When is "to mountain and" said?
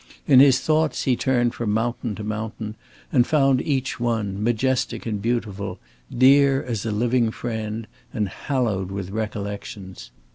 2.15-3.27